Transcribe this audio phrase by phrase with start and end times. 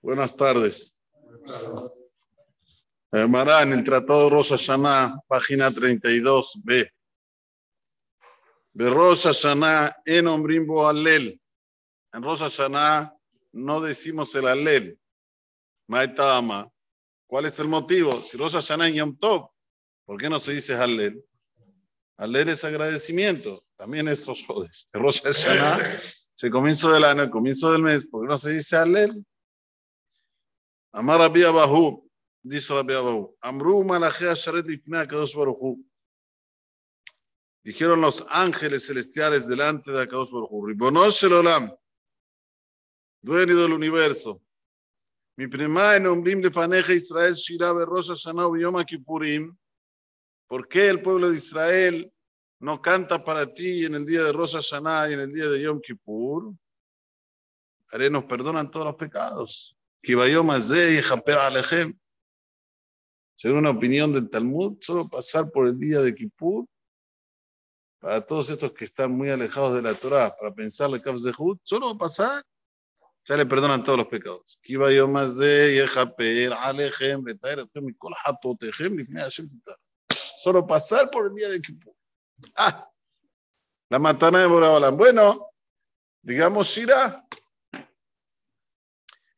[0.00, 1.00] Buenas tardes.
[3.10, 6.92] Mará en el Tratado Rosa Hashanah, página 32b.
[8.74, 11.40] De Rosa Hashanah en Ombrimbo Alel.
[12.12, 13.12] En Rosa Hashanah
[13.52, 14.98] no decimos el Alel.
[15.88, 16.70] Maetama.
[17.26, 18.22] ¿Cuál es el motivo?
[18.22, 19.50] Si Rosa Hashanah es Yom Tov,
[20.04, 21.24] ¿por qué no se dice Alel?
[22.18, 23.64] Alel es agradecimiento.
[23.76, 24.44] También es Rosh
[24.92, 25.78] Rosh Hashanah
[26.36, 28.06] es el comienzo del año, el comienzo del mes.
[28.06, 29.24] ¿Por qué no se dice Alel?
[30.92, 32.02] Amar Rabbi Abahu,
[32.42, 35.84] dice Rabbi Abahu, Amru Malachea Sharet Lipnei Akadosh Baruchu.
[37.62, 41.76] Dijeron los ángeles celestiales delante de Akadosh Baruchu, Ribonosh el Olam,
[43.22, 44.42] dueño del universo.
[50.48, 52.12] ¿Por qué el pueblo de Israel
[52.58, 55.60] no canta para ti en el día de Rosh Hashanah y en el día de
[55.62, 56.54] Yom Kippur?
[57.92, 59.77] Haré nos perdonan todos los pecados.
[63.34, 66.66] Según una opinión del Talmud, solo pasar por el día de Kippur,
[68.00, 71.96] para todos estos que están muy alejados de la Torah, para pensarle Kaf Zehut, solo
[71.98, 72.44] pasar,
[73.24, 74.58] ya le perdonan todos los pecados.
[80.38, 81.94] Solo pasar por el día de Kippur.
[82.54, 82.88] Ah,
[83.90, 84.96] la matana de Borabalam.
[84.96, 85.50] Bueno,
[86.22, 87.27] digamos Shira.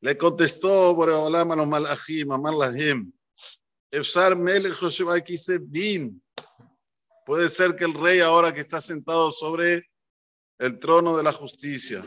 [0.00, 3.12] Le contestó Boreolam a los malachim, a Malahim.
[3.90, 4.78] Efsar Melech
[5.68, 6.22] Din.
[7.26, 9.90] Puede ser que el rey ahora que está sentado sobre
[10.58, 12.02] el trono de la justicia.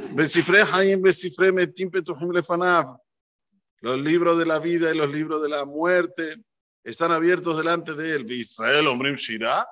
[3.82, 6.44] Los libros de la vida y los libros de la muerte
[6.84, 8.32] están abiertos delante de él.
[8.32, 9.68] Israel, hombre, Shira.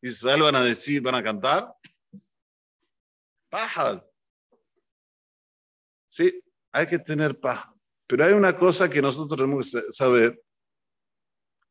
[0.00, 1.74] Israel van a decir, van a cantar.
[3.48, 4.02] Pajad.
[6.06, 6.42] Sí,
[6.76, 7.64] hay que tener paz.
[8.06, 10.40] Pero hay una cosa que nosotros tenemos que saber,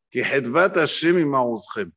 [0.10, 1.92] que Hedvat Hashem y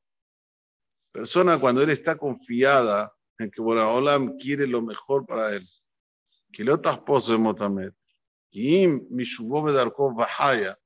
[1.10, 5.66] Persona cuando él está confiada en que Boraholam quiere lo mejor para él,
[6.53, 7.93] que lo esposo de Motamed,
[8.50, 10.77] y Mishubó Bedarkov Bahaya.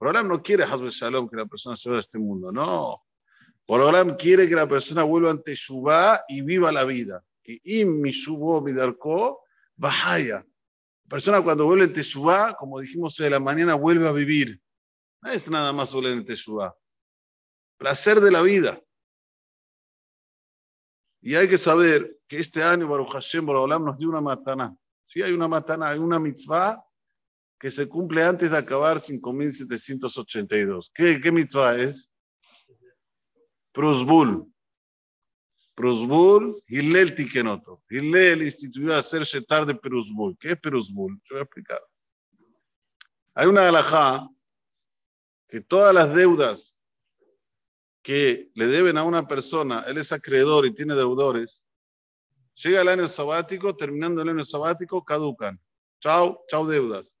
[0.00, 3.02] Boraholam no quiere Hazbe Shalom que la persona se vaya de este mundo, no.
[3.66, 7.22] Boraholam quiere que la persona vuelva ante Shubá y viva la vida.
[7.42, 9.40] Que Im Mishubó Bedarkov
[9.76, 10.44] Bahaya
[11.08, 14.60] persona cuando vuelve en Teshuvah, como dijimos de la mañana, vuelve a vivir.
[15.22, 16.74] No es nada más volver en Teshuvah.
[17.78, 18.80] Placer de la vida.
[21.20, 24.76] Y hay que saber que este año Baruch Hashem Baruch nos dio una matana.
[25.06, 26.84] Sí, hay una matana, hay una mitzvah
[27.58, 30.90] que se cumple antes de acabar 5782.
[30.94, 32.12] ¿Qué, qué mitzvah es?
[33.72, 34.53] Prosbul.
[35.74, 37.82] Peruzbul, Hillel Tikenoto.
[37.90, 40.36] Hillel instituyó a hacer Shetar de Peruzbul.
[40.38, 41.20] ¿Qué es Peruzbul?
[41.24, 41.80] Yo voy a explicar.
[43.34, 44.28] Hay una alajá
[45.48, 46.80] que todas las deudas
[48.02, 51.64] que le deben a una persona, él es acreedor y tiene deudores,
[52.54, 55.60] llega el año sabático, terminando el año sabático, caducan.
[56.00, 57.12] Chao, chao deudas.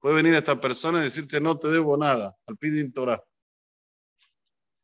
[0.00, 3.22] Puede venir esta persona y decirte no te debo nada, al pidin Torah.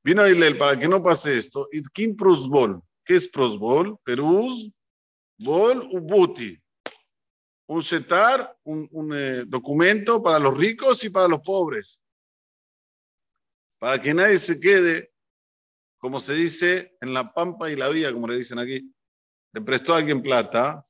[0.02, 1.68] Vino Hillel para que no pase esto.
[1.72, 2.82] Itkin Prusbol.
[3.04, 3.98] ¿Qué es prosbol?
[4.04, 4.72] Peruz,
[5.38, 6.58] bol, ubuti.
[7.66, 12.02] Un setar, un, eh, documento para los ricos y para los pobres.
[13.78, 15.12] Para que nadie se quede,
[15.98, 18.90] como se dice, en la pampa y la vía, como le dicen aquí.
[19.52, 20.86] Le prestó a alguien plata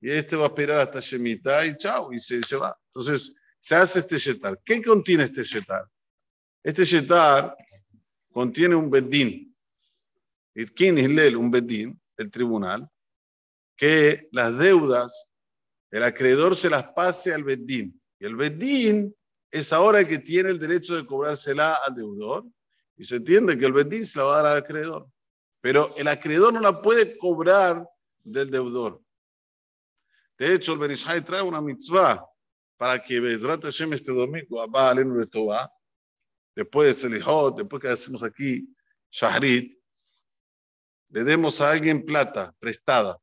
[0.00, 2.78] y este va a esperar hasta Shemita y chao, y se, se va.
[2.88, 4.60] Entonces, se hace este shetar.
[4.62, 5.88] ¿Qué contiene este shetar?
[6.62, 7.56] Este shetar
[8.30, 9.43] contiene un bedín.
[10.54, 12.88] Itkin Hillel, un bedín del tribunal,
[13.76, 15.34] que las deudas
[15.94, 18.02] el acreedor se las pase al bedín.
[18.18, 19.14] Y el bedín
[19.48, 22.44] es ahora que tiene el derecho de cobrársela al deudor.
[22.96, 25.06] Y se entiende que el bedín se la va a dar al acreedor.
[25.60, 27.88] Pero el acreedor no la puede cobrar
[28.24, 29.00] del deudor.
[30.36, 32.26] De hecho, el Benishai trae una mitzvah
[32.76, 34.66] para que Bezrat Hashem este domingo,
[36.56, 38.68] después de Selihot, después que hacemos aquí
[39.12, 39.78] Shahrit,
[41.14, 43.16] le demos a alguien plata prestada.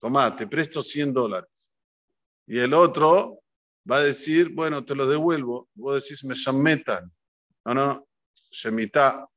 [0.00, 1.72] Tomá, te presto 100 dólares.
[2.44, 3.40] Y el otro
[3.88, 5.68] va a decir, bueno, te lo devuelvo.
[5.74, 7.08] Vos decís, me llametan.
[7.64, 8.08] No, no,
[8.50, 9.28] Shemita.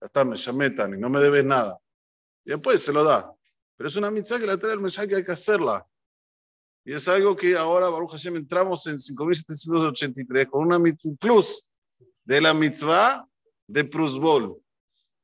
[0.00, 1.78] Ya está, me llametan y no me debes nada.
[2.46, 3.30] Y después se lo da.
[3.76, 5.86] Pero es una mitzvah que la trae el mensaje que hay que hacerla.
[6.86, 11.68] Y es algo que ahora, Baruch Hashem, entramos en 5783 con una mitzvah plus
[12.24, 13.28] de la mitzvah
[13.66, 14.58] de Prusbol.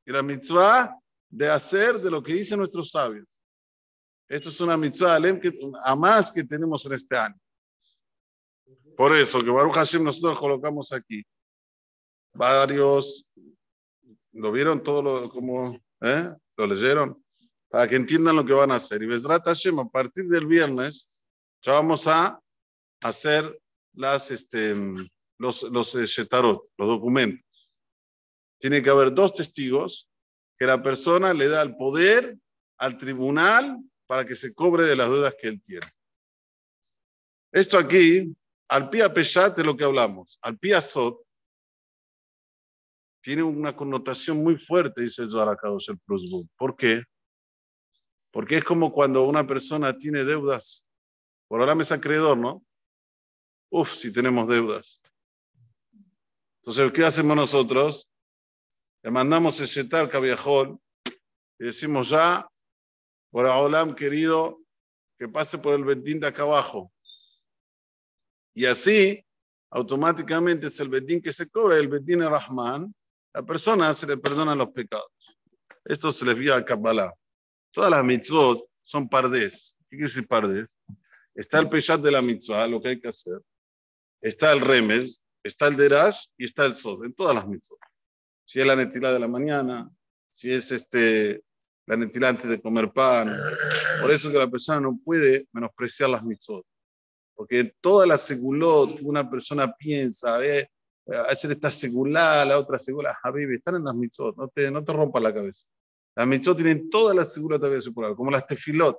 [0.05, 0.94] Y la mitzvah
[1.28, 3.26] de hacer de lo que dicen nuestros sabios.
[4.28, 5.19] Esto es una mitzvah
[5.84, 7.38] a más que tenemos en este año.
[8.96, 11.25] Por eso que Baruch Hashem nosotros colocamos aquí
[12.37, 13.26] varios,
[14.32, 16.32] ¿lo vieron todo lo, como, eh?
[16.56, 17.23] ¿Lo leyeron?
[17.69, 19.02] Para que entiendan lo que van a hacer.
[19.02, 21.19] Y Besrat Hashem, a partir del viernes,
[21.62, 22.40] ya vamos a
[23.02, 23.61] hacer
[23.94, 24.75] las, este,
[25.38, 27.44] los, los eh, shetarot, los documentos.
[28.58, 30.08] Tiene que haber dos testigos
[30.58, 32.37] que la persona le da el poder
[32.79, 35.87] al tribunal para que se cobre de las deudas que él tiene.
[37.53, 38.35] Esto aquí,
[38.69, 40.38] al pia peshat es lo que hablamos.
[40.43, 41.19] Al pia sot
[43.20, 46.47] tiene una connotación muy fuerte, dice el Zoharakadosh, el plusbud.
[46.56, 47.03] ¿Por qué?
[48.31, 50.88] Porque es como cuando una persona tiene deudas.
[51.49, 52.64] Por ahora me es acreedor, ¿no?
[53.70, 55.03] Uf, si tenemos deudas.
[56.61, 58.11] Entonces, ¿qué hacemos nosotros?
[59.06, 60.81] Le mandamos ese tal cabiajón
[61.61, 62.44] y decimos ya,
[63.31, 64.58] por Olam querido,
[65.17, 66.93] que pase por el Bedín de acá abajo.
[68.53, 69.25] Y así,
[69.70, 72.93] automáticamente es el Bedín que se cobra, el Bedín de Rahman,
[73.32, 75.06] la persona se le perdonan los pecados.
[75.85, 77.14] Esto se les vio a Kabbalah.
[77.70, 79.76] Todas las mitzvot son pardes.
[79.88, 80.76] ¿Qué quiere decir pardes?
[81.32, 83.41] Está el peshat de la mitzvah, lo que hay que hacer.
[84.20, 87.79] Está el remes, está el derash y está el sod, en todas las mitzvot.
[88.46, 89.90] Si es la netilá de la mañana,
[90.31, 91.43] si es este,
[91.87, 93.37] la netilá antes de comer pan.
[94.00, 96.64] Por eso que la persona no puede menospreciar las mitzvot.
[97.34, 100.69] Porque toda la segulot una persona piensa, eh,
[101.28, 104.93] hacer esta segulá, la otra segulá, Habib, están en las mitzvot, no te, no te
[104.93, 105.66] rompas la cabeza.
[106.14, 108.98] Las mitzvot tienen todas las segulas habidas y por haber, como las tefilot.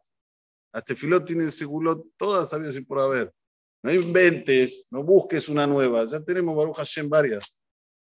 [0.74, 3.34] Las tefilot tienen segulot todas habidas y por haber.
[3.82, 6.06] No inventes, no busques una nueva.
[6.06, 7.60] Ya tenemos Baruch Hashem varias.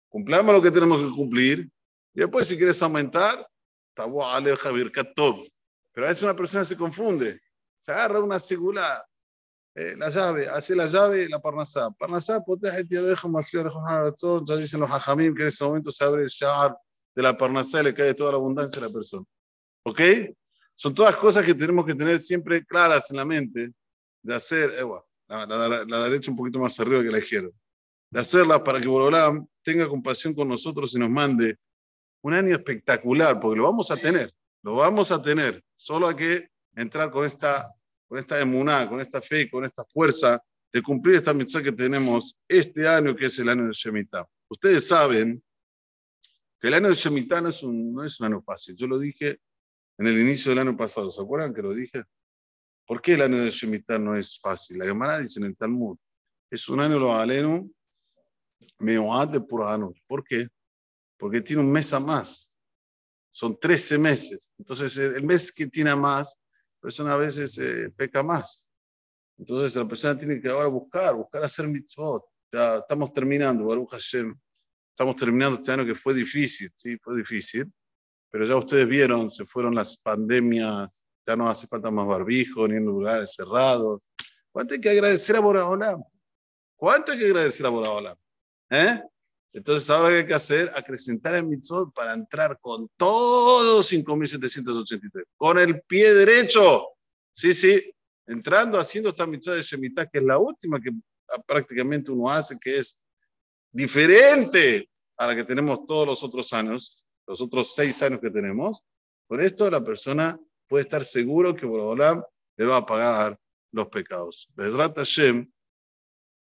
[0.09, 1.69] Cumplamos lo que tenemos que cumplir.
[2.13, 3.47] Y después, si quieres aumentar,
[3.93, 5.45] Tabu Ale Javier Katov.
[5.91, 7.41] Pero a veces una persona se confunde.
[7.79, 9.05] Se agarra una segula,
[9.75, 11.89] eh, la llave, hace la llave la parnasá.
[11.91, 16.23] Parnasá, potejet y adejo, más ya dicen los hajamim que en ese momento se abre
[16.23, 16.75] el shahar
[17.15, 19.25] de la parnasá y le cae toda la abundancia a la persona.
[19.83, 20.01] ¿Ok?
[20.75, 23.71] Son todas cosas que tenemos que tener siempre claras en la mente
[24.21, 24.85] de hacer, eh,
[25.27, 27.49] la, la, la, derecha un poquito más arriba que la izquierda,
[28.09, 31.57] de hacerlas para que Borolam tenga compasión con nosotros y nos mande
[32.21, 34.33] un año espectacular, porque lo vamos a tener,
[34.63, 37.73] lo vamos a tener, solo hay que entrar con esta,
[38.07, 42.37] con esta emuná, con esta fe, con esta fuerza de cumplir esta misión que tenemos
[42.47, 44.27] este año, que es el año de Shemitah.
[44.49, 45.43] Ustedes saben
[46.59, 48.75] que el año de Shemitah no es, un, no es un año fácil.
[48.75, 49.39] Yo lo dije
[49.97, 51.09] en el inicio del año pasado.
[51.11, 52.03] ¿Se acuerdan que lo dije?
[52.85, 54.79] ¿Por qué el año de Shemitah no es fácil?
[54.79, 55.97] La Gemara dice en el Talmud,
[56.49, 57.69] es un año lo aleno
[58.79, 59.93] meoad de purano.
[60.07, 60.47] ¿Por qué?
[61.17, 62.53] Porque tiene un mes a más.
[63.31, 64.53] Son 13 meses.
[64.57, 66.39] Entonces, el mes que tiene más,
[66.75, 68.67] la persona a veces eh, peca más.
[69.37, 72.23] Entonces, la persona tiene que ahora buscar, buscar hacer mitzvot.
[72.51, 74.35] Ya estamos terminando, Baruch Hashem
[74.97, 77.71] estamos terminando este año que fue difícil, sí, fue difícil,
[78.31, 82.77] pero ya ustedes vieron, se fueron las pandemias, ya no hace falta más barbijo ni
[82.77, 84.09] en lugares cerrados.
[84.51, 86.03] ¿Cuánto hay que agradecer a Boraholam?
[86.75, 88.17] ¿Cuánto hay que agradecer a Boraholam?
[88.69, 89.01] ¿Eh?
[89.53, 95.81] Entonces ahora hay que hacer, acrecentar el mitzvot para entrar con todos 5.783, con el
[95.81, 96.89] pie derecho.
[97.33, 97.91] Sí, sí,
[98.25, 100.91] entrando, haciendo esta mitzvot de Shemitah, que es la última que
[101.45, 103.03] prácticamente uno hace, que es
[103.71, 108.83] diferente a la que tenemos todos los otros años, los otros seis años que tenemos,
[109.27, 112.23] por esto la persona puede estar seguro que Borobolam
[112.57, 113.39] le va a pagar
[113.71, 114.47] los pecados.
[114.55, 115.51] Hashem,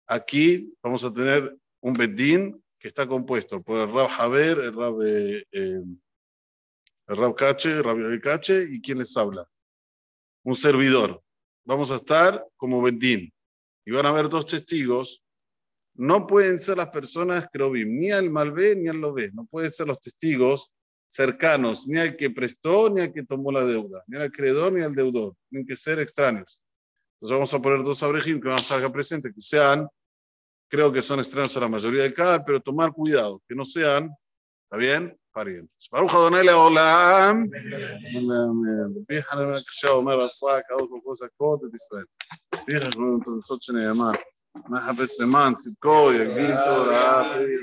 [0.07, 5.03] aquí vamos a tener un Bedín que está compuesto por el Rab Haber, el Rab,
[5.03, 5.97] eh, el
[7.07, 9.47] Rab Cache, el Rab Cache y quien les habla.
[10.45, 11.23] Un servidor.
[11.65, 13.33] Vamos a estar como Bedín.
[13.85, 15.23] Y van a haber dos testigos
[16.01, 19.87] no pueden ser las personas Krobim, ni al Malvé ni al Lobé, no pueden ser
[19.87, 20.73] los testigos
[21.07, 24.81] cercanos, ni al que prestó ni al que tomó la deuda, ni al acreedor ni
[24.81, 26.63] al deudor, tienen que ser extraños.
[27.17, 29.87] Entonces vamos a poner dos abrejim que van a estar acá presentes, que sean,
[30.71, 34.11] creo que son extraños a la mayoría del CAD, pero tomar cuidado, que no sean,
[34.65, 35.17] ¿está bien?
[35.33, 35.89] Parientes.
[35.91, 37.37] Baruja Donelia, hola.